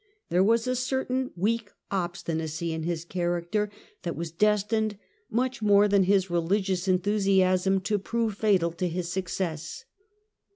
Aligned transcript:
There 0.29 0.43
was 0.43 0.65
a 0.65 0.75
certain 0.75 1.29
weak 1.35 1.69
obstinacy 1.91 2.73
in 2.73 2.81
his 2.81 3.05
character 3.05 3.69
that 4.01 4.15
was 4.15 4.31
destined, 4.31 4.97
much 5.29 5.61
more 5.61 5.87
than 5.87 6.05
his 6.05 6.27
religious 6.27 6.87
enthusiasm, 6.87 7.79
to 7.81 7.99
prove 7.99 8.35
fatal 8.39 8.71
to 8.71 8.87
his 8.87 9.11
success. 9.11 9.85